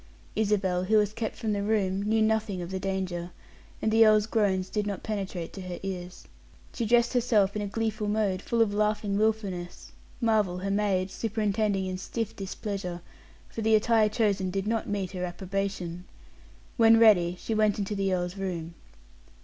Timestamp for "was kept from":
0.97-1.53